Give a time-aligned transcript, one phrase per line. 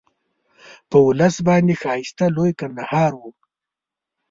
[0.89, 3.31] په ولس باندې ښایسته لوی کندهار وو.